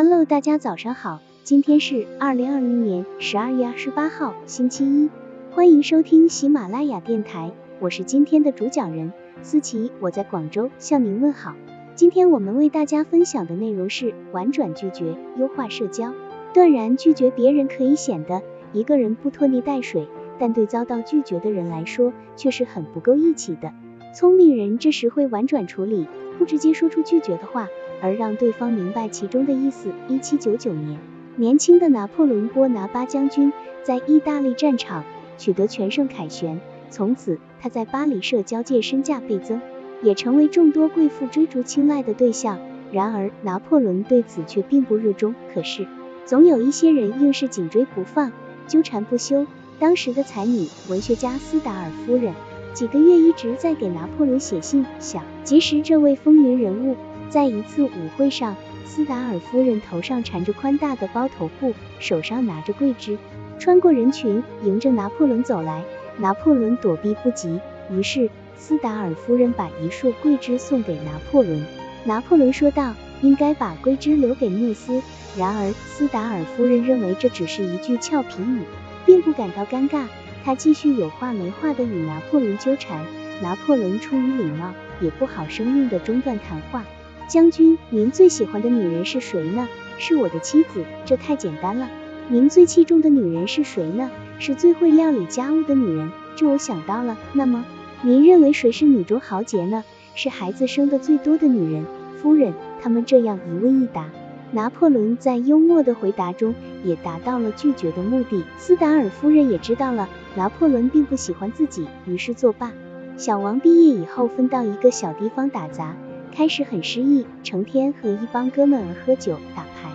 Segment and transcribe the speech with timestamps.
[0.00, 5.10] Hello，大家早上好，今天是二零二零年十二月二十八号，星期一，
[5.50, 11.56] 欢迎收听喜马拉雅电台，我是今天的主讲人思琪，我在广州向您问好。
[11.96, 16.14] 今天我们为大家分享的内容是婉转拒绝，优化社交。
[16.54, 18.40] 断然拒绝别人可以显得
[18.72, 20.06] 一个人不拖泥带水，
[20.38, 23.72] 但对遭到拒绝的人来说却是很不够义气的。
[24.14, 26.06] 聪明人这时会婉转处理，
[26.38, 27.66] 不直接说出拒绝的话，
[28.00, 29.90] 而让对方明白其中的意思。
[30.08, 30.98] 一七九九年，
[31.36, 33.52] 年轻的拿破仑波拿巴将军
[33.82, 35.04] 在意大利战场
[35.36, 39.60] 取得全胜凯旋，从此他在巴黎社交界身价倍增，
[40.02, 42.58] 也成为众多贵妇追逐青睐的对象。
[42.90, 45.34] 然而拿破仑对此却并不热衷。
[45.52, 45.86] 可是
[46.24, 48.32] 总有一些人硬是紧追不放，
[48.66, 49.46] 纠缠不休。
[49.78, 52.34] 当时的才女文学家斯达尔夫人。
[52.74, 56.96] 几个月一直在给拿破仑写信，想结识这位风云人物。
[57.30, 58.56] 在一次舞会上，
[58.86, 63.18] 斯达尔夫人头上缠着宽大的包头布，手上拿着桂枝，
[63.58, 65.82] 穿过人群，迎着拿破仑走来。
[66.16, 71.64] 拿破仑躲避不及，于是斯达尔夫人把一束桂枝送给拿破仑。
[72.04, 75.00] 拿破仑说道：“应该把桂枝留给缪斯。”
[75.36, 78.62] 然而斯达尔夫人认为这只是一句俏皮语，
[79.04, 80.06] 并不感到尴尬。
[80.44, 83.04] 他继续有话没话的与拿破仑纠缠，
[83.42, 86.84] 拿破仑出于礼貌，也不好生硬的中断谈话。
[87.28, 89.68] 将军，您最喜欢的女人是谁呢？
[89.98, 91.90] 是我的妻子，这太简单了。
[92.28, 94.10] 您最器重的女人是谁呢？
[94.38, 97.18] 是最会料理家务的女人，这我想到了。
[97.34, 97.66] 那么，
[98.00, 99.84] 您认为谁是女中豪杰呢？
[100.14, 101.84] 是孩子生的最多的女人，
[102.16, 102.54] 夫人。
[102.80, 104.08] 他们这样一问一答。
[104.50, 108.42] 拿破仑在幽默的回答中也达到了拒绝的目的。
[108.56, 112.72] 斯达尔夫人也知道了拿破仑并不喜欢自己，于是作罢。
[113.18, 115.94] 小王毕业以后分到一个小地方打杂，
[116.38, 119.90] 开始很失意，成天和一帮哥们儿喝酒打牌。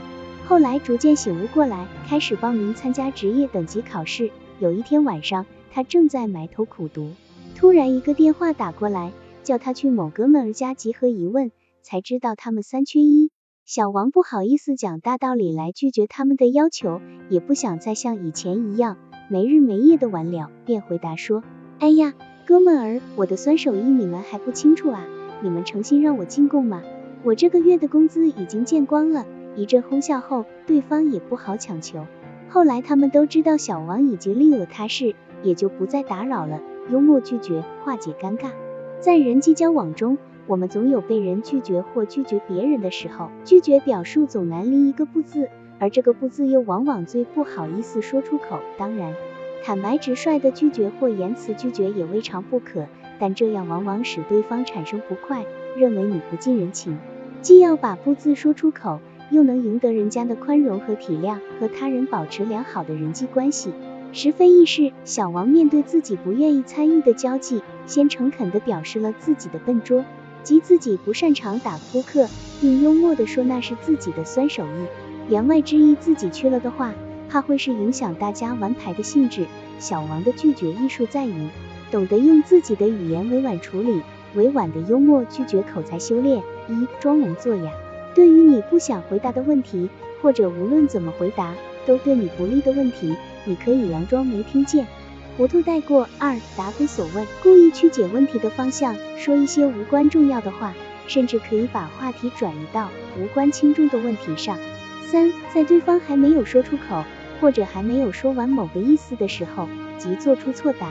[0.46, 4.30] 后来逐渐醒悟过来，开始报名参加职业等级考试。
[4.60, 7.12] 有一天晚上，他正在埋头苦读，
[7.56, 11.08] 突然一个电话打过来，叫他去某哥们儿家集合。
[11.08, 11.50] 一问
[11.82, 13.32] 才知道他们三缺一。
[13.64, 17.00] 小王不好意思讲大道理来拒绝他们的要求，
[17.30, 18.98] 也不想再像以前一样
[19.30, 21.42] 没日没夜的玩了，便回答说
[21.80, 22.14] ：“哎呀，
[22.46, 25.08] 哥们儿，我的酸手艺你们还不清楚啊？
[25.44, 26.82] 你们诚心让我进贡吗？
[27.24, 32.08] 我这个月的工资已经见光了。”一阵哄笑后，对方也不好强求。
[32.50, 38.50] 后来他们都知道小王已经另有他事，也就不再打扰了，幽默拒绝，化解尴尬。
[39.00, 40.18] 在人际交往中。
[40.46, 45.48] 我们总有被人拒绝或拒绝别人的时候，拒绝表述总难离一个不字，
[45.80, 48.60] 而这个不字又往往最不好意思说出口。
[48.78, 49.14] 当然，
[49.64, 52.88] 坦白直率的拒绝或言辞拒绝也未尝不可，
[53.20, 55.46] 但这样往往使对方产生不快，
[55.78, 56.98] 认为你不近人情。
[57.42, 63.74] 既要把不字说出口，又能赢得人家的宽容和体谅，和他人保持良好的人际关系。
[64.12, 64.92] 实非易事。
[65.06, 70.06] 小王面对自己不愿意参与的交际，先诚恳地表示了自己的笨拙。
[70.44, 72.28] 即自己不擅长打扑克，
[72.60, 75.32] 并幽默地说那是自己的酸手艺。
[75.32, 76.94] 言外之意，自己去了的话，
[77.30, 79.46] 怕会是影响大家玩牌的兴致。
[79.80, 81.48] 小王的拒绝艺术在于
[81.94, 84.02] 懂得用自己的语言委婉处理，
[84.34, 86.42] 委婉的幽默拒绝口才修炼。
[86.68, 87.72] 一装聋作哑，
[88.16, 89.88] 对于你不想回答的问题，
[90.20, 91.54] 或者无论怎么回答
[91.86, 93.16] 都对你不利的问题，
[93.46, 94.88] 你可以佯装没听见。
[95.38, 96.10] 糊涂带过。
[96.18, 100.74] 二，答非所问，故意曲解问题的方向，说一些无关重要的话，
[101.06, 102.90] 甚至可以把话题转移到
[103.20, 104.58] 无关轻重的问题上。
[105.06, 107.04] 三，在对方还没有说出口，
[107.40, 110.90] 或者还没有说完某个意思的时候，即做出错答，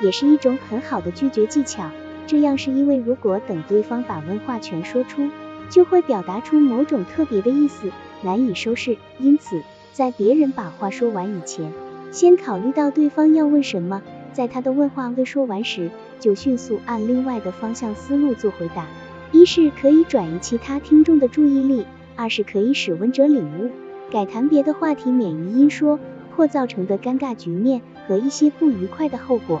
[0.00, 1.90] 也是一种很好的拒绝技巧。
[2.26, 5.28] 这样是因为如果等对方把问话全说出，
[5.68, 7.90] 就会表达出某种特别的意思，
[8.22, 8.96] 难以收拾。
[9.18, 9.62] 因此，
[9.92, 11.72] 在别人把话说完以前，
[12.10, 18.86] 先考虑到对方要问什么，在他的问话未说完时，就迅速按另外的方向思路做回答。
[19.32, 21.84] 一是可以转移其他听众的注意力，
[22.16, 23.70] 二是可以使问者领悟，
[24.10, 25.98] 改谈别的话题，免于因说
[26.34, 29.60] 破造成的尴尬局面和一些不愉快的后果。